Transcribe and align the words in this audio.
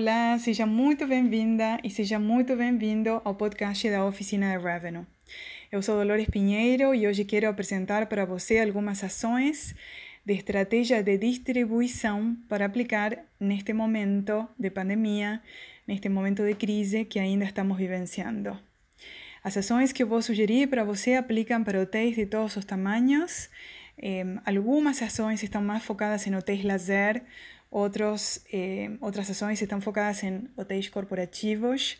Olá, 0.00 0.38
seja 0.38 0.64
muito 0.64 1.06
bem-vinda 1.06 1.78
e 1.84 1.90
seja 1.90 2.18
muito 2.18 2.56
bem-vindo 2.56 3.20
ao 3.22 3.34
podcast 3.34 3.90
da 3.90 4.02
Oficina 4.02 4.56
de 4.56 4.64
Revenue. 4.64 5.04
Eu 5.70 5.82
sou 5.82 5.94
Dolores 5.94 6.26
Pinheiro 6.26 6.94
e 6.94 7.06
hoje 7.06 7.22
quero 7.22 7.46
apresentar 7.46 8.06
para 8.06 8.24
você 8.24 8.60
algumas 8.60 9.04
ações 9.04 9.74
de 10.24 10.32
estratégia 10.32 11.02
de 11.02 11.18
distribuição 11.18 12.34
para 12.48 12.64
aplicar 12.64 13.18
neste 13.38 13.74
momento 13.74 14.48
de 14.58 14.70
pandemia, 14.70 15.42
neste 15.86 16.08
momento 16.08 16.46
de 16.46 16.54
crise 16.54 17.04
que 17.04 17.18
ainda 17.18 17.44
estamos 17.44 17.76
vivenciando. 17.76 18.58
As 19.44 19.54
ações 19.58 19.92
que 19.92 20.02
eu 20.02 20.06
vou 20.06 20.22
sugerir 20.22 20.66
para 20.68 20.82
você 20.82 21.12
aplicam 21.12 21.62
para 21.62 21.78
hotéis 21.78 22.16
de 22.16 22.24
todos 22.24 22.56
os 22.56 22.64
tamanhos. 22.64 23.50
Eh, 24.02 24.24
algumas 24.46 25.02
ações 25.02 25.42
estão 25.42 25.62
mais 25.62 25.84
focadas 25.84 26.26
em 26.26 26.34
hotéis 26.34 26.64
lazer, 26.64 27.22
outros, 27.70 28.44
eh, 28.52 28.90
outras 29.00 29.30
ações 29.30 29.62
estão 29.62 29.80
focadas 29.80 30.22
em 30.22 30.48
hotéis 30.56 30.88
corporativos. 30.88 31.98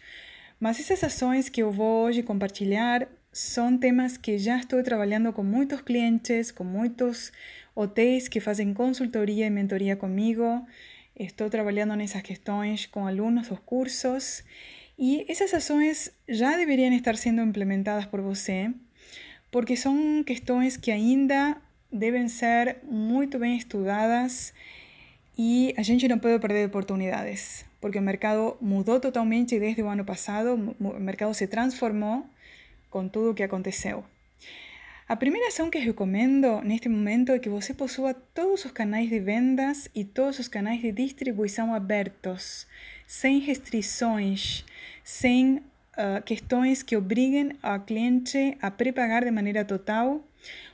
Mas 0.59 0.79
essas 0.81 1.03
ações 1.05 1.49
que 1.49 1.63
eu 1.63 1.71
vou 1.71 2.07
hoje 2.07 2.23
compartilhar 2.23 3.09
são 3.33 3.79
temas 3.79 4.17
que 4.17 4.37
já 4.39 4.59
estou 4.59 4.83
trabalhando 4.83 5.33
com 5.33 5.43
muitos 5.43 5.81
clientes, 5.81 6.51
com 6.51 6.65
muitos 6.65 7.33
hotéis 7.75 8.29
que 8.29 8.41
fazem 8.41 8.75
consultoria 8.75 9.47
e 9.47 9.51
mentoria 9.51 9.97
comigo. 9.97 10.67
Estou 11.17 11.49
trabalhando 11.49 11.95
nessas 11.95 12.23
questões 12.23 12.87
com 12.87 13.07
alunos 13.07 13.49
dos 13.49 13.59
cursos 13.61 14.43
e 14.99 15.25
essas 15.29 15.55
ações 15.55 16.13
já 16.29 16.57
deveriam 16.57 16.93
estar 16.93 17.17
sendo 17.17 17.41
implementadas 17.43 18.05
por 18.07 18.21
você, 18.21 18.71
porque 19.51 19.77
são 19.77 20.23
questões 20.25 20.77
que 20.77 20.91
ainda 20.91 21.57
devem 21.91 22.29
ser 22.29 22.79
muito 22.85 23.39
bem 23.39 23.57
estudadas 23.57 24.53
e 25.37 25.75
a 25.77 25.83
gente 25.83 26.07
não 26.09 26.19
pode 26.19 26.39
perder 26.39 26.67
oportunidades, 26.67 27.65
porque 27.81 27.99
o 27.99 28.03
mercado 28.03 28.57
mudou 28.61 29.01
totalmente 29.01 29.59
desde 29.59 29.83
o 29.83 29.89
ano 29.89 30.05
passado, 30.05 30.75
o 30.79 31.01
mercado 31.01 31.33
se 31.35 31.47
transformou 31.47 32.27
com 32.91 33.09
tudo 33.09 33.31
o 33.31 33.35
que 33.35 33.43
aconteceu. 33.43 34.05
A 35.09 35.17
primeira 35.17 35.49
ação 35.49 35.69
que 35.69 35.79
recomendo 35.79 36.61
neste 36.63 36.89
momento 36.89 37.33
é 37.33 37.39
que 37.39 37.49
você 37.49 37.75
possua 37.75 38.15
todos 38.15 38.65
os 38.65 38.71
canais 38.71 39.09
de 39.09 39.19
vendas 39.19 39.89
e 39.93 40.05
todos 40.05 40.39
os 40.39 40.47
canais 40.47 40.81
de 40.81 40.93
distribuição 40.93 41.75
abertos, 41.75 42.67
sem 43.09 43.41
restrições, 43.41 44.65
sem 45.03 45.57
uh, 45.57 46.23
questões 46.25 46.85
que 46.85 46.97
obriguem 46.97 47.53
a 47.61 47.77
cliente 47.79 48.57
a 48.63 48.71
prepagar 48.71 49.25
de 49.25 49.33
maneira 49.33 49.65
total 49.65 50.25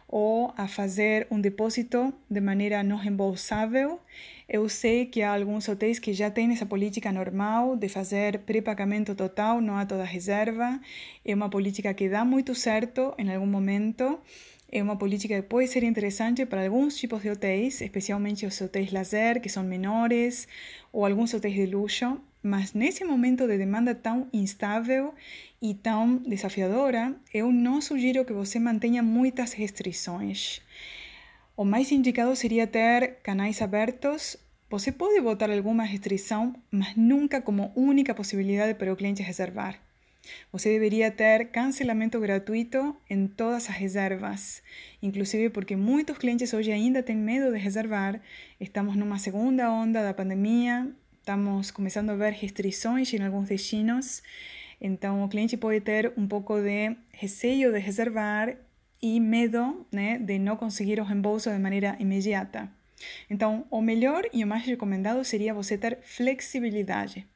ou 0.09 0.53
a 0.57 0.69
fazer 0.69 1.27
um 1.31 1.41
depósito 1.41 2.13
de 2.31 2.41
maneira 2.41 2.83
não 2.83 2.97
reembolsável. 2.97 4.01
Eu 4.49 4.69
sei 4.69 5.07
que 5.07 5.23
há 5.23 5.35
alguns 5.35 5.69
hotéis 5.69 5.99
que 5.99 6.13
já 6.13 6.31
têm 6.31 6.53
essa 6.53 6.65
política 6.65 7.11
normal 7.11 7.77
de 7.77 7.89
fazer 7.89 8.39
pré-pagamento 8.41 9.15
total, 9.15 9.61
não 9.61 9.77
há 9.77 9.85
toda 9.85 10.05
reserva. 10.05 10.81
É 11.25 11.35
uma 11.35 11.49
política 11.49 11.93
que 11.93 12.09
dá 12.09 12.25
muito 12.25 12.55
certo 12.55 13.13
em 13.19 13.35
algum 13.35 13.47
momento. 13.47 14.21
É 14.71 14.83
uma 14.83 14.97
política 14.97 15.37
que 15.37 15.49
pode 15.49 15.69
ser 15.69 15.83
interessante 15.85 16.45
para 16.45 16.65
alguns 16.65 16.97
tipos 16.97 17.23
de 17.23 17.31
hotéis, 17.31 17.81
especialmente 17.81 18.47
os 18.47 18.61
hotéis 18.61 18.93
lazer, 18.93 19.41
que 19.41 19.49
são 19.49 19.63
menores, 19.63 20.49
ou 20.93 21.07
alguns 21.07 21.33
hotéis 21.35 21.55
de 21.55 21.67
luxo. 21.67 22.21
Mas 22.47 22.73
nesse 22.73 23.05
momento 23.05 23.45
de 23.49 23.59
demanda 23.59 23.93
tão 23.93 24.29
instável 24.33 25.13
e 25.61 25.75
tão 25.75 26.19
desafiadora, 26.19 27.13
eu 27.35 27.51
não 27.51 27.81
sugiro 27.81 28.25
que 28.25 28.33
você 28.33 28.61
mantenha 28.61 29.03
muitas 29.03 29.53
restrições. 29.53 30.63
O 31.57 31.65
mais 31.65 31.91
indicado 31.91 32.37
seria 32.37 32.65
ter 32.65 33.17
canais 33.25 33.61
abertos. 33.61 34.37
Você 34.71 34.93
pode 34.93 35.21
botar 35.21 35.51
alguma 35.51 35.83
restrição, 35.83 36.55
mas 36.71 36.95
nunca 36.95 37.43
como 37.43 37.73
única 37.75 38.15
possibilidade 38.15 38.75
para 38.75 38.93
o 38.93 38.97
cliente 38.97 39.25
reservar. 39.25 39.81
Você 40.53 40.69
deveria 40.69 41.11
ter 41.11 41.47
cancelamento 41.51 42.21
gratuito 42.21 42.97
em 43.11 43.27
todas 43.27 43.69
as 43.69 43.75
reservas, 43.75 44.63
inclusive 45.03 45.51
porque 45.51 45.75
muitos 45.75 46.17
clientes 46.17 46.53
hoje 46.53 46.71
ainda 46.71 47.03
têm 47.03 47.17
medo 47.17 47.53
de 47.53 47.59
reservar. 47.59 48.21
Estamos 48.61 48.95
numa 48.95 49.19
segunda 49.19 49.69
onda 49.71 50.01
da 50.03 50.15
pandemia, 50.15 50.93
estamos 51.27 51.73
começando 51.73 52.11
a 52.11 52.15
ver 52.15 52.35
restrições 52.35 53.13
em 53.13 53.21
alguns 53.21 53.49
destinos, 53.49 54.23
então 54.81 55.25
o 55.25 55.29
cliente 55.29 55.57
pode 55.57 55.81
ter 55.81 56.13
um 56.17 56.25
pouco 56.25 56.61
de 56.61 56.97
receio 57.13 57.73
de 57.73 57.81
reservar 57.81 58.57
e 59.03 59.19
medo 59.19 59.85
né, 59.91 60.21
de 60.21 60.39
não 60.39 60.55
conseguir 60.55 61.01
o 61.01 61.03
reembolso 61.03 61.51
de 61.51 61.59
maneira 61.59 61.97
imediata. 61.99 62.71
Então, 63.29 63.67
o 63.73 63.83
melhor 63.83 64.23
e 64.33 64.45
o 64.45 64.47
mais 64.47 64.65
recomendado 64.65 65.25
seria 65.25 65.53
você 65.53 65.77
ter 65.77 65.99
flexibilidade. 66.01 67.27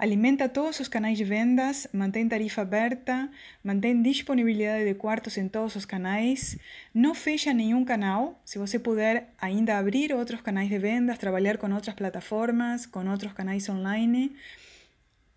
Alimenta 0.00 0.48
todos 0.48 0.80
os 0.80 0.88
canais 0.88 1.18
de 1.18 1.24
vendas, 1.24 1.86
mantém 1.92 2.26
tarifa 2.26 2.62
aberta, 2.62 3.30
mantém 3.62 4.00
disponibilidade 4.00 4.86
de 4.86 4.94
quartos 4.94 5.36
em 5.36 5.46
todos 5.46 5.76
os 5.76 5.84
canais, 5.84 6.56
não 6.94 7.14
fecha 7.14 7.52
nenhum 7.52 7.84
canal. 7.84 8.40
Se 8.42 8.58
você 8.58 8.78
puder 8.78 9.28
ainda 9.38 9.76
abrir 9.76 10.14
outros 10.14 10.40
canais 10.40 10.70
de 10.70 10.78
vendas, 10.78 11.18
trabalhar 11.18 11.58
com 11.58 11.70
outras 11.70 11.94
plataformas, 11.94 12.86
com 12.86 13.06
outros 13.10 13.34
canais 13.34 13.68
online, 13.68 14.34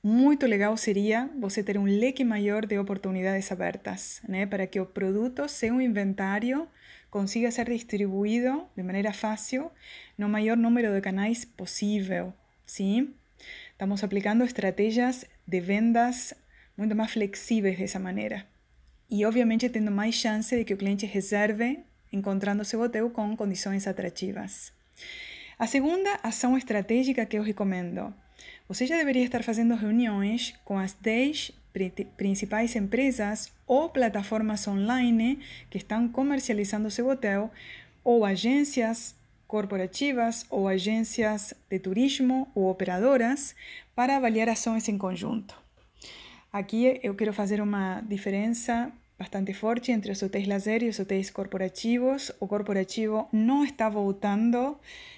muito 0.02 0.46
legal 0.46 0.78
seria 0.78 1.30
você 1.38 1.62
ter 1.62 1.78
um 1.78 1.84
leque 1.84 2.24
maior 2.24 2.66
de 2.66 2.80
oportunidades 2.80 3.52
abertas, 3.52 4.22
né? 4.30 4.46
para 4.46 4.66
que 4.66 4.80
o 4.80 4.86
produto, 4.86 5.46
seu 5.50 5.82
inventário, 5.82 6.70
consiga 7.12 7.52
ser 7.52 7.70
distribuído 7.70 8.66
de 8.78 8.82
maneira 8.82 9.12
fácil 9.12 9.70
no 10.18 10.30
maior 10.30 10.56
número 10.56 10.94
de 10.94 11.02
canais 11.02 11.44
possível. 11.44 12.34
Sim? 12.66 13.14
Estamos 13.74 14.04
aplicando 14.04 14.44
estratégias 14.44 15.26
de 15.48 15.60
vendas 15.60 16.34
muito 16.78 16.96
mais 16.96 17.12
flexíveis 17.12 17.78
dessa 17.78 18.00
maneira. 18.00 18.46
E, 19.10 19.26
obviamente, 19.26 19.68
tendo 19.68 19.92
mais 19.92 20.16
chance 20.16 20.56
de 20.56 20.64
que 20.64 20.74
o 20.74 20.78
cliente 20.78 21.06
reserve, 21.06 21.80
encontrando 22.12 22.64
seu 22.64 22.80
hotel 22.82 23.10
com 23.10 23.36
condições 23.36 23.88
atrativas. 23.88 24.72
A 25.58 25.66
segunda 25.66 26.20
ação 26.22 26.56
estratégica 26.56 27.26
que 27.26 27.38
eu 27.38 27.44
recomendo. 27.44 28.14
Você 28.68 28.86
já 28.86 28.96
deveria 28.96 29.26
estar 29.26 29.44
fazendo 29.44 29.76
reuniões 29.76 30.54
com 30.64 30.78
as 30.78 30.94
10 30.94 31.52
principais 32.16 32.76
empresas 32.76 33.52
ou 33.66 33.90
plataformas 33.90 34.68
online 34.68 35.40
que 35.70 35.80
estão 35.80 36.08
comercializando 36.08 36.92
seu 36.92 37.10
hotel 37.10 37.52
ou 38.04 38.24
agências 38.24 39.16
corporativas 39.54 40.48
ou 40.50 40.68
agências 40.68 41.54
de 41.70 41.78
turismo 41.78 42.48
ou 42.56 42.72
operadoras 42.72 43.56
para 43.94 44.18
avaliar 44.18 44.50
ações 44.50 44.90
em 44.90 44.98
conjunto. 44.98 45.54
Aqui 46.52 47.00
eu 47.04 47.14
quero 47.14 47.32
fazer 47.32 47.62
uma 47.62 48.02
diferença 48.02 48.92
bastante 49.16 49.54
forte 49.54 49.92
entre 49.92 50.12
os 50.12 50.24
hotéis 50.24 50.48
lazer 50.48 50.82
e 50.82 50.90
os 50.90 50.98
hotéis 50.98 51.30
corporativos. 51.30 52.32
O 52.40 52.48
corporativo 52.48 53.28
não 53.32 53.64
está 53.64 53.88
voltando, 53.90 54.76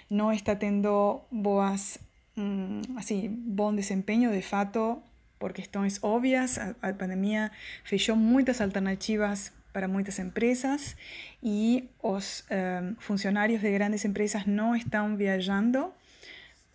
não 0.09 0.34
está 0.34 0.53
tendo 0.53 1.22
boas, 1.31 1.97
hum, 2.38 2.81
assim, 2.97 3.29
bom 3.29 3.73
desempenho 3.73 4.34
de 4.34 4.41
fato 4.41 5.02
por 5.40 5.53
questões 5.53 5.97
óbvias. 6.03 6.57
A 6.81 6.91
pandemia 6.91 7.50
fechou 7.85 8.17
muitas 8.17 8.59
alternativas 8.59 9.53
para 9.75 9.90
muitas 9.90 10.18
empresas 10.19 10.96
e 11.44 11.90
os 12.02 12.46
um, 12.50 12.96
funcionários 12.97 13.59
de 13.59 13.69
grandes 13.74 14.06
empresas 14.06 14.46
não 14.46 14.74
estão 14.74 15.18
viajando 15.18 15.91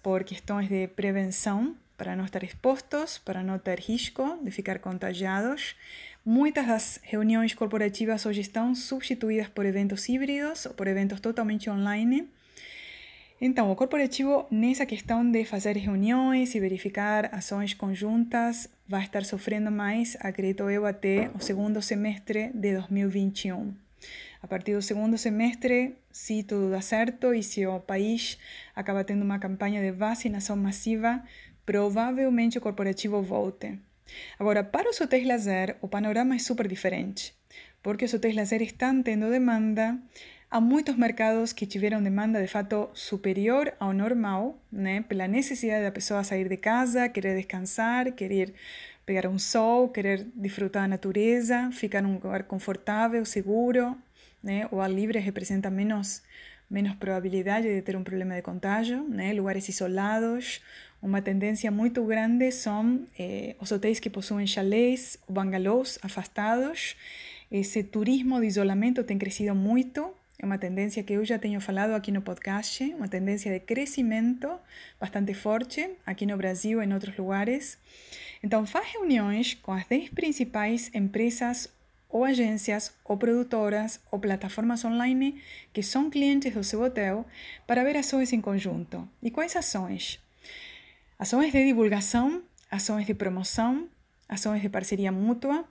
por 0.03 0.23
questões 0.23 0.69
de 0.69 0.87
prevenção, 0.89 1.75
para 1.97 2.15
não 2.15 2.27
estar 2.27 2.43
expostos, 2.45 3.17
para 3.17 3.43
não 3.43 3.59
ter 3.59 3.81
risco 3.81 4.39
de 4.45 4.51
ficar 4.51 4.81
contagiados. 4.81 5.75
Muitas 6.27 6.67
das 6.67 7.01
reuniões 7.03 7.55
corporativas 7.55 8.27
hoje 8.27 8.43
estão 8.43 8.75
substituídas 8.75 9.49
por 9.49 9.65
eventos 9.65 10.07
híbridos 10.07 10.67
ou 10.67 10.75
por 10.75 10.87
eventos 10.87 11.21
totalmente 11.21 11.71
online. 11.71 12.29
Então, 13.43 13.71
o 13.71 13.77
corporativo, 13.77 14.47
nessa 14.51 14.85
questão 14.85 15.29
de 15.31 15.47
fazer 15.47 15.75
reuniões 15.75 16.55
e 16.55 16.61
verificar 16.61 17.35
ações 17.35 17.73
conjuntas, 17.73 18.69
vai 18.87 19.03
estar 19.03 19.25
sofrendo 19.25 19.71
mais, 19.71 20.15
acredito 20.21 20.69
eu, 20.69 20.85
até 20.85 21.31
o 21.35 21.41
segundo 21.41 21.81
semestre 21.81 22.51
de 22.53 22.75
2021. 22.75 23.75
A 24.43 24.47
partir 24.47 24.75
do 24.75 24.83
segundo 24.83 25.17
semestre, 25.17 25.97
se 26.13 26.43
tudo 26.43 26.71
dá 26.71 26.83
certo 26.83 27.33
e 27.33 27.43
se 27.43 27.67
o 27.67 27.81
país 27.81 28.37
acaba 28.77 29.05
tendo 29.05 29.23
uma 29.23 29.39
campanha 29.39 29.81
de 29.81 29.91
vacinação 29.91 30.55
massiva, 30.55 31.23
provavelmente 31.65 32.59
o 32.59 32.61
corporativo 32.61 33.23
volte. 33.23 33.79
Agora, 34.39 34.63
para 34.63 34.91
os 34.91 35.01
hotéis 35.01 35.27
lazer, 35.27 35.77
o 35.81 35.89
panorama 35.89 36.35
é 36.35 36.39
super 36.39 36.69
diferente, 36.69 37.35
porque 37.83 38.05
os 38.05 38.13
hotéis 38.13 38.37
lazer 38.37 38.61
estão 38.61 39.03
tendo 39.03 39.31
demanda 39.31 39.99
Há 40.53 40.61
muitos 40.61 40.97
mercados 40.97 41.53
que 41.53 41.65
tiveram 41.65 42.03
demanda 42.03 42.43
de 42.43 42.49
fato 42.49 42.91
superior 42.93 43.73
ao 43.79 43.93
normal, 43.93 44.59
né? 44.71 45.01
Pela 45.09 45.29
necessidade 45.29 45.85
da 45.85 45.93
pessoa 45.93 46.25
sair 46.25 46.49
de 46.49 46.57
casa, 46.57 47.09
querer 47.09 47.37
descansar, 47.37 48.11
querer 48.13 48.53
pegar 49.07 49.29
um 49.29 49.39
sol, 49.39 49.89
querer 49.89 50.27
desfrutar 50.35 50.83
da 50.83 50.89
natureza, 50.89 51.71
ficar 51.73 52.03
num 52.03 52.15
lugar 52.15 52.43
confortável, 52.45 53.25
seguro, 53.25 53.97
né? 54.43 54.67
O 54.73 54.81
ar 54.81 54.91
livre 54.91 55.21
representa 55.21 55.71
menos 55.71 56.21
menos 56.69 56.95
probabilidade 56.97 57.69
de 57.69 57.83
ter 57.83 57.97
um 57.97 58.03
problema 58.03 58.35
de 58.35 58.43
contágio, 58.43 59.07
né? 59.09 59.33
Lugares 59.33 59.69
isolados, 59.69 60.61
Uma 61.03 61.23
tendência 61.23 61.71
muito 61.71 62.05
grande 62.05 62.51
são 62.53 63.07
eh, 63.19 63.57
os 63.61 63.71
hotéis 63.73 64.01
que 64.01 64.11
possuem 64.11 64.47
chalés 64.47 65.17
ou 65.27 65.35
bangalôs 65.35 65.99
afastados. 66.03 66.97
Esse 67.51 67.83
turismo 67.85 68.41
de 68.41 68.47
isolamento 68.47 69.03
tem 69.05 69.17
crescido 69.17 69.55
muito. 69.55 70.20
É 70.43 70.47
uma 70.47 70.57
tendência 70.57 71.03
que 71.03 71.13
eu 71.13 71.23
já 71.23 71.39
tenho 71.39 71.61
falado 71.61 71.91
aqui 71.91 72.11
no 72.11 72.23
podcast, 72.23 72.83
uma 72.95 73.07
tendência 73.07 73.53
de 73.53 73.61
crescimento 73.61 74.49
bastante 74.99 75.35
forte 75.35 75.91
aqui 76.07 76.25
no 76.25 76.35
Brasil 76.35 76.81
e 76.81 76.87
em 76.87 76.95
outros 76.95 77.15
lugares. 77.15 77.77
Então, 78.43 78.65
faz 78.65 78.87
reuniões 78.91 79.53
com 79.53 79.71
as 79.71 79.85
10 79.87 80.09
principais 80.09 80.91
empresas 80.95 81.69
ou 82.09 82.25
agências, 82.25 82.91
ou 83.05 83.19
produtoras, 83.19 84.01
ou 84.11 84.19
plataformas 84.19 84.83
online 84.83 85.43
que 85.75 85.83
são 85.83 86.09
clientes 86.09 86.55
do 86.55 86.65
seu 86.65 86.81
hotel 86.81 87.27
para 87.67 87.85
ver 87.85 87.99
ações 87.99 88.33
em 88.33 88.41
conjunto. 88.41 89.07
E 89.23 89.31
quais 89.31 89.55
ações? 89.55 90.19
Ações 91.19 91.53
de 91.53 91.67
divulgação, 91.67 92.43
ações 92.71 93.05
de 93.05 93.13
promoção, 93.13 93.91
ações 94.27 94.63
de 94.63 94.71
parceria 94.71 95.13
mútua, 95.13 95.67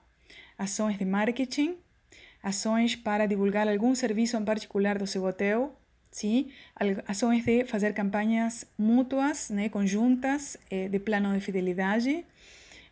ações 0.56 0.96
de 0.96 1.04
marketing, 1.04 1.76
ações 2.42 2.96
para 2.96 3.26
divulgar 3.26 3.68
algum 3.68 3.94
serviço 3.94 4.36
em 4.36 4.44
particular 4.44 4.98
do 4.98 5.06
seu 5.06 5.24
hotel, 5.24 5.76
sim? 6.10 6.50
ações 7.06 7.44
de 7.44 7.64
fazer 7.64 7.92
campanhas 7.92 8.64
mútuas, 8.78 9.50
né, 9.50 9.68
conjuntas, 9.68 10.56
eh, 10.70 10.88
de 10.88 10.98
plano 10.98 11.32
de 11.34 11.40
fidelidade, 11.40 12.24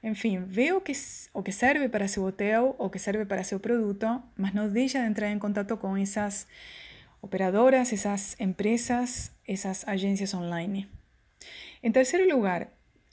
enfim, 0.03 0.45
vê 0.47 0.73
o 0.73 0.81
que, 0.81 0.93
o 1.35 1.43
que 1.43 1.51
serve 1.51 1.89
para 1.89 2.07
seu 2.07 2.25
hotel, 2.25 2.77
o 2.79 2.89
que 2.89 2.99
serve 2.99 3.25
para 3.25 3.43
seu 3.43 3.59
produto, 3.59 4.23
mas 4.37 4.55
não 4.55 4.69
deixa 4.69 5.01
de 5.01 5.07
entrar 5.07 5.31
em 5.31 5.39
contato 5.39 5.77
com 5.77 5.97
essas 5.97 6.47
operadoras, 7.21 7.93
essas 7.93 8.39
empresas, 8.39 9.33
essas 9.47 9.87
agências 9.89 10.33
online. 10.35 10.89
Em 11.83 11.91
terceiro 11.91 12.33
lugar, 12.33 12.69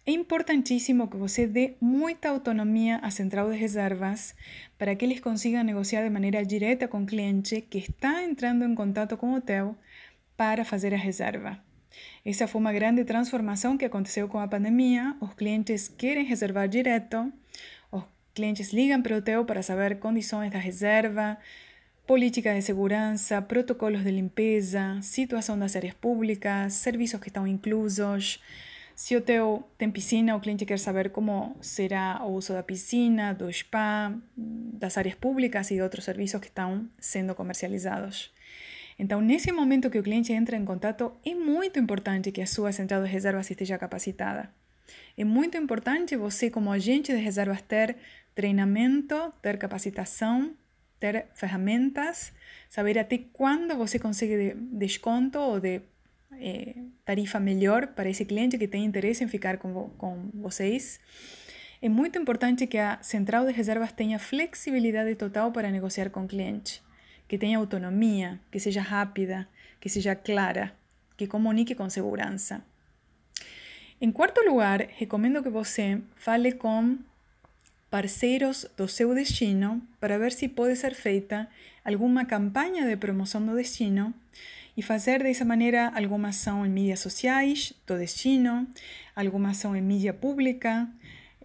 é 0.05 0.11
importantíssimo 0.11 1.07
que 1.07 1.17
você 1.17 1.47
dê 1.47 1.73
muita 1.81 2.29
autonomia 2.29 2.97
à 2.97 3.09
central 3.09 3.51
de 3.51 3.57
reservas 3.57 4.35
para 4.77 4.95
que 4.95 5.03
eles 5.03 5.19
consigam 5.19 5.63
negociar 5.63 6.03
de 6.03 6.11
maneira 6.11 6.45
direta 6.45 6.87
com 6.87 7.01
o 7.01 7.05
cliente 7.05 7.61
que 7.61 7.79
está 7.79 8.23
entrando 8.23 8.63
em 8.63 8.75
contato 8.75 9.17
com 9.17 9.33
o 9.33 9.37
hotel 9.37 9.75
para 10.37 10.63
fazer 10.63 10.93
a 10.93 10.97
reserva. 10.97 11.59
Essa 12.23 12.47
foi 12.47 12.61
uma 12.61 12.73
grande 12.73 13.03
transformação 13.03 13.77
que 13.77 13.85
aconteceu 13.85 14.27
com 14.27 14.37
a 14.37 14.47
pandemia. 14.47 15.15
Os 15.19 15.33
clientes 15.33 15.87
querem 15.87 16.25
reservar 16.25 16.67
direto, 16.67 17.31
os 17.91 18.03
clientes 18.35 18.73
ligam 18.73 19.01
para 19.01 19.41
o 19.41 19.45
para 19.45 19.63
saber 19.63 19.97
condições 19.97 20.51
da 20.51 20.59
reserva, 20.59 21.37
política 22.05 22.53
de 22.53 22.61
segurança, 22.61 23.41
protocolos 23.41 24.03
de 24.03 24.11
limpeza, 24.11 24.99
situação 25.01 25.57
das 25.57 25.75
áreas 25.75 25.95
públicas, 25.95 26.73
serviços 26.73 27.19
que 27.19 27.29
estão 27.29 27.47
inclusos. 27.47 28.39
Se 28.95 29.13
o 29.13 29.19
hotel 29.19 29.69
tem 29.77 29.91
piscina, 29.91 30.37
o 30.37 30.39
cliente 30.39 30.65
quer 30.65 30.79
saber 30.79 31.09
como 31.09 31.57
será 31.59 32.23
o 32.23 32.31
uso 32.31 32.53
da 32.53 32.63
piscina, 32.63 33.33
do 33.33 33.51
spa, 33.51 34.13
das 34.37 34.97
áreas 34.97 35.15
públicas 35.15 35.69
e 35.69 35.75
de 35.75 35.81
outros 35.81 36.05
serviços 36.05 36.39
que 36.39 36.47
estão 36.47 36.89
sendo 36.97 37.35
comercializados. 37.35 38.33
Então, 38.97 39.19
nesse 39.19 39.51
momento 39.51 39.89
que 39.89 39.99
o 39.99 40.03
cliente 40.03 40.31
entra 40.31 40.55
em 40.55 40.63
contato, 40.63 41.11
é 41.25 41.35
muito 41.35 41.77
importante 41.77 42.31
que 42.31 42.41
a 42.41 42.47
sua 42.47 42.71
central 42.71 43.03
de 43.03 43.09
reservas 43.09 43.51
esteja 43.51 43.77
capacitada. 43.77 44.49
É 45.17 45.25
muito 45.25 45.57
importante 45.57 46.15
você, 46.15 46.49
como 46.49 46.71
agente 46.71 47.11
de 47.11 47.19
reservas, 47.19 47.61
ter 47.61 47.97
treinamento, 48.33 49.33
ter 49.41 49.57
capacitação, 49.57 50.53
ter 50.99 51.25
ferramentas, 51.33 52.31
saber 52.69 52.97
até 52.97 53.17
quando 53.33 53.75
você 53.75 53.99
consegue 53.99 54.55
desconto 54.71 55.37
ou 55.37 55.59
de 55.59 55.81
eh, 56.33 56.75
tarifa 57.03 57.39
melhor 57.39 57.87
para 57.87 58.09
esse 58.09 58.25
cliente 58.25 58.57
que 58.57 58.67
tem 58.67 58.85
interesse 58.85 59.23
em 59.23 59.27
ficar 59.27 59.57
com, 59.57 59.89
com 59.97 60.29
vocês. 60.33 60.99
É 61.81 61.89
muito 61.89 62.17
importante 62.17 62.67
que 62.67 62.77
a 62.77 63.01
central 63.01 63.45
de 63.45 63.51
reservas 63.51 63.91
tenha 63.91 64.17
flexibilidade 64.17 65.15
total 65.15 65.51
para 65.51 65.71
negociar 65.71 66.09
com 66.09 66.23
o 66.23 66.27
cliente 66.27 66.83
que 67.27 67.37
tenha 67.37 67.57
autonomia, 67.57 68.39
que 68.51 68.59
seja 68.59 68.81
rápida, 68.81 69.47
que 69.79 69.89
seja 69.89 70.15
clara, 70.15 70.73
que 71.17 71.27
comunique 71.27 71.75
com 71.75 71.89
segurança. 71.89 72.63
Em 73.99 74.11
quarto 74.11 74.41
lugar, 74.41 74.87
recomendo 74.97 75.41
que 75.41 75.49
você 75.49 76.01
fale 76.15 76.51
com 76.51 76.97
parceiros 77.89 78.67
do 78.75 78.87
seu 78.87 79.15
destino 79.15 79.81
para 79.99 80.17
ver 80.17 80.33
se 80.33 80.47
pode 80.49 80.75
ser 80.75 80.93
feita 80.93 81.47
alguma 81.83 82.25
campanha 82.25 82.85
de 82.85 82.97
promoção 82.97 83.45
do 83.45 83.55
destino 83.55 84.13
e 84.77 84.81
fazer 84.81 85.23
dessa 85.23 85.45
maneira 85.45 85.91
alguma 85.95 86.29
ação 86.29 86.65
em 86.65 86.69
mídias 86.69 86.99
sociais 86.99 87.73
do 87.87 87.97
destino, 87.97 88.67
alguma 89.15 89.49
ação 89.49 89.75
em 89.75 89.81
mídia 89.81 90.13
pública, 90.13 90.87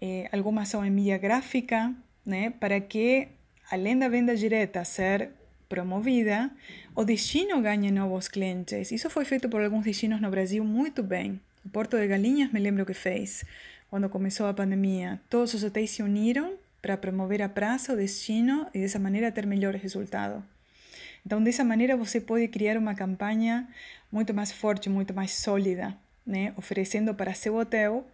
eh, 0.00 0.28
alguma 0.32 0.62
ação 0.62 0.84
em 0.84 0.90
mídia 0.90 1.18
gráfica, 1.18 1.94
né, 2.24 2.50
para 2.50 2.80
que, 2.80 3.28
além 3.70 3.98
da 3.98 4.08
venda 4.08 4.34
direta 4.34 4.84
ser 4.84 5.30
promovida, 5.68 6.50
o 6.96 7.04
destino 7.04 7.62
ganha 7.62 7.92
novos 7.92 8.26
clientes. 8.26 8.90
Isso 8.90 9.08
foi 9.08 9.24
feito 9.24 9.48
por 9.48 9.62
alguns 9.62 9.84
destinos 9.84 10.20
no 10.20 10.28
Brasil 10.28 10.64
muito 10.64 11.02
bem. 11.02 11.40
O 11.64 11.68
Porto 11.68 11.96
de 11.96 12.06
Galinhas 12.06 12.52
me 12.52 12.58
lembro 12.58 12.84
que 12.84 12.94
fez, 12.94 13.44
quando 13.88 14.08
começou 14.08 14.46
a 14.46 14.54
pandemia. 14.54 15.20
Todos 15.30 15.54
os 15.54 15.62
hotéis 15.62 15.90
se 15.90 16.02
uniram 16.02 16.54
para 16.82 16.96
promover 16.96 17.42
a 17.42 17.48
praça, 17.48 17.92
o 17.92 17.96
destino 17.96 18.66
e 18.74 18.80
dessa 18.80 18.98
maneira 18.98 19.30
ter 19.30 19.46
melhor 19.46 19.74
resultado. 19.74 20.42
Então, 21.24 21.42
dessa 21.42 21.64
maneira, 21.64 21.96
você 21.96 22.20
pode 22.20 22.48
criar 22.48 22.76
uma 22.76 22.94
campanha 22.94 23.68
muito 24.10 24.32
mais 24.32 24.52
forte, 24.52 24.88
muito 24.88 25.14
mais 25.14 25.32
sólida, 25.32 25.96
né? 26.26 26.52
oferecendo 26.56 27.14
para 27.14 27.34
seu 27.34 27.56
hotel 27.56 28.06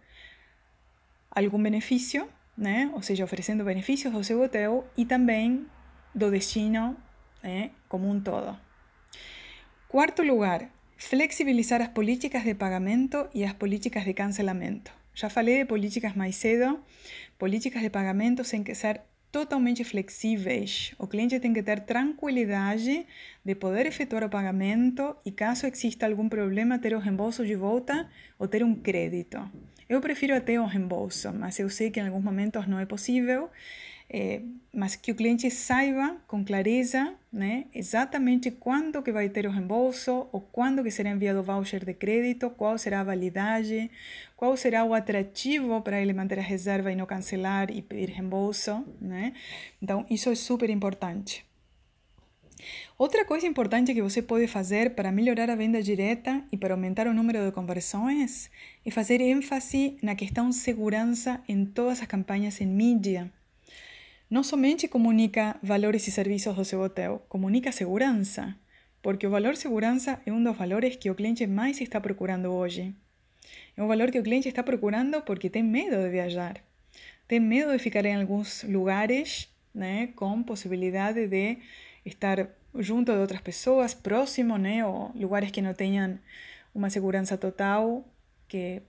algum 1.31 1.61
benefício, 1.61 2.27
né? 2.57 2.89
ou 2.93 3.01
seja, 3.01 3.23
oferecendo 3.23 3.63
benefícios 3.63 4.13
ao 4.13 4.23
seu 4.23 4.41
hotel 4.41 4.85
e 4.97 5.05
também 5.05 5.65
do 6.13 6.29
destino 6.31 6.97
¿eh? 7.43 7.69
como 7.87 8.09
un 8.09 8.21
todo. 8.21 8.57
Cuarto 9.87 10.21
lugar, 10.23 10.69
flexibilizar 10.97 11.81
as 11.81 11.89
políticas 11.89 12.43
de 12.43 12.55
pagamento 12.55 13.29
e 13.33 13.45
as 13.45 13.53
políticas 13.53 14.03
de 14.03 14.13
cancelamento. 14.13 14.91
Já 15.13 15.29
falei 15.29 15.59
de 15.59 15.65
políticas 15.65 16.15
mais 16.15 16.35
cedo. 16.35 16.79
Políticas 17.39 17.81
de 17.81 17.89
pagamento 17.89 18.43
têm 18.43 18.63
que 18.63 18.75
ser 18.75 19.01
totalmente 19.37 19.83
flexíveis. 19.83 20.95
O 20.97 21.05
cliente 21.05 21.39
tem 21.39 21.53
que 21.53 21.61
ter 21.61 21.81
tranquilidade 21.81 23.05
de 23.45 23.53
poder 23.53 23.85
efetuar 23.85 24.23
o 24.23 24.29
pagamento 24.29 25.15
e, 25.23 25.31
caso 25.31 25.67
exista 25.67 26.07
algum 26.07 26.27
problema, 26.27 26.79
ter 26.79 26.95
o 26.95 26.99
reembolso 26.99 27.45
de 27.45 27.53
volta 27.53 28.09
ou 28.39 28.47
ter 28.47 28.63
um 28.63 28.73
crédito. 28.73 29.37
Eu 29.87 30.01
prefiro 30.01 30.35
até 30.35 30.59
o 30.59 30.65
reembolso, 30.65 31.31
mas 31.31 31.59
eu 31.59 31.69
sei 31.69 31.91
que 31.91 31.99
em 31.99 32.07
alguns 32.07 32.23
momentos 32.23 32.65
não 32.67 32.79
é 32.79 32.85
possível 32.85 33.47
é, 34.09 34.41
mas 34.73 34.95
que 34.95 35.11
o 35.11 35.15
cliente 35.15 35.49
saiba 35.51 36.15
com 36.27 36.43
clareza 36.43 37.13
né, 37.31 37.65
exatamente 37.73 38.49
quando 38.51 39.01
que 39.03 39.11
vai 39.11 39.27
ter 39.27 39.45
o 39.45 39.51
reembolso 39.51 40.27
ou 40.31 40.39
quando 40.39 40.81
que 40.81 40.91
será 40.91 41.09
enviado 41.09 41.39
o 41.39 41.43
voucher 41.43 41.83
de 41.83 41.93
crédito, 41.93 42.49
qual 42.51 42.77
será 42.77 43.01
a 43.01 43.03
validade, 43.03 43.91
qual 44.35 44.55
será 44.55 44.85
o 44.85 44.93
atrativo 44.93 45.81
para 45.81 46.01
ele 46.01 46.13
manter 46.13 46.39
a 46.39 46.41
reserva 46.41 46.91
e 46.91 46.95
não 46.95 47.05
cancelar 47.05 47.69
e 47.69 47.81
pedir 47.81 48.11
reembolso. 48.11 48.85
Né? 49.01 49.33
Então, 49.81 50.05
isso 50.09 50.29
é 50.29 50.35
super 50.35 50.69
importante. 50.69 51.45
Outra 52.97 53.23
coisa 53.25 53.45
importante 53.45 53.93
que 53.93 54.01
você 54.01 54.21
pode 54.21 54.47
fazer 54.47 54.95
para 54.95 55.11
melhorar 55.11 55.49
a 55.49 55.55
venda 55.55 55.83
direta 55.83 56.43
e 56.51 56.57
para 56.57 56.73
aumentar 56.73 57.07
o 57.07 57.13
número 57.13 57.45
de 57.45 57.51
conversões 57.51 58.49
é 58.85 58.89
fazer 58.89 59.21
ênfase 59.21 59.97
na 60.01 60.15
questão 60.15 60.51
segurança 60.51 61.39
em 61.47 61.65
todas 61.65 62.01
as 62.01 62.07
campanhas 62.07 62.59
em 62.59 62.65
mídia 62.65 63.31
não 64.29 64.43
somente 64.43 64.87
comunica 64.87 65.57
valores 65.63 66.07
e 66.07 66.11
serviços 66.11 66.55
do 66.55 66.65
seu 66.65 66.81
hotel, 66.81 67.25
comunica 67.29 67.71
segurança, 67.71 68.55
porque 69.01 69.25
o 69.25 69.29
valor 69.29 69.55
segurança 69.55 70.21
é 70.25 70.31
um 70.31 70.43
dos 70.43 70.57
valores 70.57 70.95
que 70.95 71.09
o 71.09 71.15
cliente 71.15 71.47
mais 71.47 71.79
está 71.79 72.01
procurando 72.01 72.51
hoje. 72.51 72.93
É 73.75 73.81
um 73.81 73.87
valor 73.87 74.11
que 74.11 74.19
o 74.19 74.23
cliente 74.23 74.49
está 74.49 74.61
procurando 74.63 75.21
porque 75.21 75.49
tem 75.49 75.63
medo 75.63 75.95
de 75.95 76.09
viajar, 76.09 76.61
tem 77.27 77.39
medo 77.39 77.71
de 77.71 77.79
ficar 77.79 78.05
em 78.05 78.15
alguns 78.15 78.63
lugares 78.63 79.49
né, 79.73 80.07
com 80.15 80.43
possibilidade 80.43 81.27
de 81.27 81.57
estar 82.05 82.49
junto 82.75 83.13
de 83.13 83.19
outras 83.19 83.41
pessoas, 83.41 83.93
próximo, 83.93 84.57
né, 84.57 84.85
ou 84.85 85.11
lugares 85.15 85.51
que 85.51 85.61
não 85.61 85.73
tenham 85.73 86.19
uma 86.73 86.89
segurança 86.89 87.37
total, 87.37 88.05
que, 88.47 88.81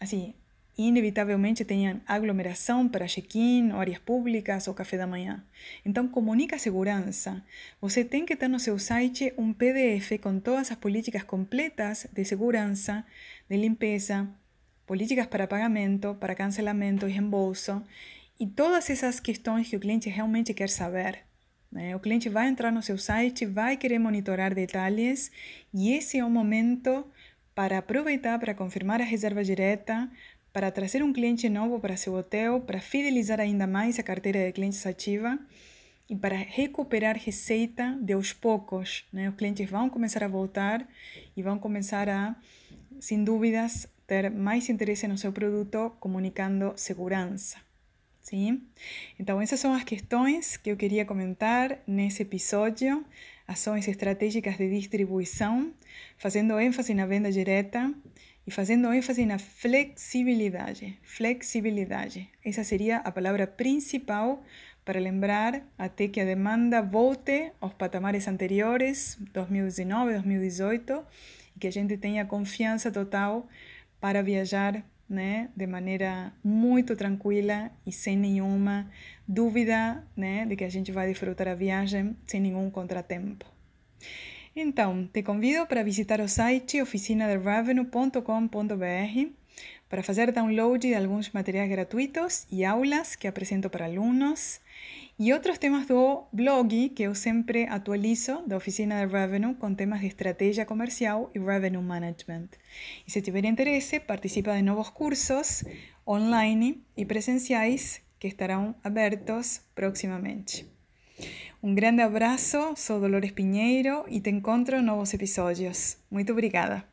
assim, 0.00 0.34
inevitavelmente 0.78 1.64
tenham 1.64 2.00
aglomeração 2.06 2.88
para 2.88 3.08
check-in, 3.08 3.72
áreas 3.72 3.98
públicas 3.98 4.68
ou 4.68 4.74
café 4.74 4.96
da 4.96 5.08
manhã. 5.08 5.44
Então, 5.84 6.06
comunica 6.06 6.54
a 6.54 6.58
segurança. 6.58 7.44
Você 7.80 8.04
tem 8.04 8.24
que 8.24 8.36
ter 8.36 8.46
no 8.46 8.60
seu 8.60 8.78
site 8.78 9.34
um 9.36 9.52
PDF 9.52 10.18
com 10.22 10.38
todas 10.38 10.70
as 10.70 10.78
políticas 10.78 11.24
completas 11.24 12.06
de 12.12 12.24
segurança, 12.24 13.04
de 13.50 13.56
limpeza, 13.56 14.28
políticas 14.86 15.26
para 15.26 15.48
pagamento, 15.48 16.16
para 16.20 16.34
cancelamento 16.34 17.08
e 17.08 17.12
reembolso, 17.12 17.82
e 18.38 18.46
todas 18.46 18.88
essas 18.88 19.18
questões 19.18 19.68
que 19.68 19.76
o 19.76 19.80
cliente 19.80 20.08
realmente 20.08 20.54
quer 20.54 20.70
saber. 20.70 21.18
O 21.94 21.98
cliente 21.98 22.28
vai 22.28 22.48
entrar 22.48 22.72
no 22.72 22.82
seu 22.82 22.96
site, 22.96 23.44
vai 23.44 23.76
querer 23.76 23.98
monitorar 23.98 24.54
detalhes, 24.54 25.30
e 25.74 25.92
esse 25.92 26.18
é 26.18 26.24
o 26.24 26.30
momento 26.30 27.04
para 27.54 27.78
aproveitar 27.78 28.38
para 28.38 28.54
confirmar 28.54 29.02
a 29.02 29.04
reserva 29.04 29.42
direta, 29.42 30.08
para 30.52 30.70
trazer 30.70 31.02
um 31.02 31.12
cliente 31.12 31.48
novo 31.48 31.78
para 31.78 31.96
seu 31.96 32.14
hotel, 32.14 32.60
para 32.60 32.80
fidelizar 32.80 33.40
ainda 33.40 33.66
mais 33.66 33.98
a 33.98 34.02
carteira 34.02 34.46
de 34.46 34.52
clientes 34.52 34.84
ativa 34.86 35.38
e 36.08 36.16
para 36.16 36.36
recuperar 36.36 37.16
receita 37.16 37.96
de 38.00 38.14
aos 38.14 38.32
poucos. 38.32 39.04
Né? 39.12 39.28
Os 39.28 39.36
clientes 39.36 39.68
vão 39.68 39.90
começar 39.90 40.24
a 40.24 40.28
voltar 40.28 40.86
e 41.36 41.42
vão 41.42 41.58
começar 41.58 42.08
a, 42.08 42.34
sem 42.98 43.22
dúvidas, 43.22 43.86
ter 44.06 44.30
mais 44.30 44.68
interesse 44.70 45.06
no 45.06 45.18
seu 45.18 45.32
produto, 45.32 45.92
comunicando 46.00 46.72
segurança. 46.76 47.58
Sim? 48.22 48.62
Então, 49.18 49.40
essas 49.40 49.60
são 49.60 49.72
as 49.72 49.84
questões 49.84 50.56
que 50.56 50.70
eu 50.70 50.76
queria 50.76 51.04
comentar 51.04 51.78
nesse 51.86 52.22
episódio. 52.22 53.04
Ações 53.46 53.88
estratégicas 53.88 54.56
de 54.58 54.68
distribuição, 54.68 55.72
fazendo 56.18 56.58
ênfase 56.58 56.92
na 56.92 57.06
venda 57.06 57.32
direta 57.32 57.90
e 58.48 58.50
fazendo 58.50 58.90
ênfase 58.90 59.26
na 59.26 59.38
flexibilidade. 59.38 60.98
Flexibilidade. 61.02 62.30
Essa 62.42 62.64
seria 62.64 62.96
a 62.96 63.12
palavra 63.12 63.46
principal 63.46 64.42
para 64.86 64.98
lembrar 64.98 65.62
até 65.76 66.08
que 66.08 66.18
a 66.18 66.24
demanda 66.24 66.80
volte 66.80 67.52
aos 67.60 67.74
patamares 67.74 68.26
anteriores, 68.26 69.18
2019, 69.34 70.14
2018, 70.14 71.04
e 71.54 71.58
que 71.60 71.66
a 71.66 71.70
gente 71.70 71.98
tenha 71.98 72.24
confiança 72.24 72.90
total 72.90 73.46
para 74.00 74.22
viajar 74.22 74.82
né, 75.06 75.50
de 75.54 75.66
maneira 75.66 76.32
muito 76.42 76.96
tranquila 76.96 77.70
e 77.86 77.92
sem 77.92 78.16
nenhuma 78.16 78.90
dúvida 79.26 80.02
né, 80.16 80.46
de 80.46 80.56
que 80.56 80.64
a 80.64 80.70
gente 80.70 80.90
vai 80.90 81.06
desfrutar 81.06 81.48
a 81.48 81.54
viagem 81.54 82.16
sem 82.26 82.40
nenhum 82.40 82.70
contratempo. 82.70 83.44
Então, 84.60 85.08
te 85.12 85.22
convido 85.22 85.64
para 85.68 85.84
visitar 85.84 86.20
o 86.20 86.28
site 86.28 86.82
oficinaderevenue.com.br 86.82 89.30
para 89.88 90.02
fazer 90.02 90.32
download 90.32 90.84
de 90.84 90.96
alguns 90.96 91.30
materiais 91.30 91.70
gratuitos 91.70 92.44
e 92.50 92.64
aulas 92.64 93.14
que 93.14 93.28
apresento 93.28 93.70
para 93.70 93.84
alunos 93.84 94.60
e 95.16 95.32
outros 95.32 95.58
temas 95.58 95.86
do 95.86 96.24
blog 96.32 96.88
que 96.88 97.04
eu 97.04 97.14
sempre 97.14 97.68
atualizo 97.68 98.42
da 98.48 98.56
oficina 98.56 99.06
de 99.06 99.12
Revenue 99.12 99.54
com 99.54 99.72
temas 99.72 100.00
de 100.00 100.08
estratégia 100.08 100.66
comercial 100.66 101.30
e 101.36 101.38
Revenue 101.38 101.80
Management. 101.80 102.48
E 103.06 103.12
se 103.12 103.22
tiver 103.22 103.44
interesse, 103.44 104.00
participa 104.00 104.56
de 104.56 104.62
novos 104.62 104.90
cursos 104.90 105.62
online 106.04 106.82
e 106.96 107.04
presenciais 107.04 108.00
que 108.18 108.26
estarão 108.26 108.74
abertos 108.82 109.60
proximamente. 109.72 110.77
Um 111.60 111.74
grande 111.74 112.02
abraço, 112.02 112.74
sou 112.76 113.00
Dolores 113.00 113.32
Pinheiro 113.32 114.04
e 114.08 114.20
te 114.20 114.30
encontro 114.30 114.76
em 114.76 114.82
novos 114.82 115.12
episódios. 115.12 115.96
Muito 116.08 116.30
obrigada! 116.30 116.84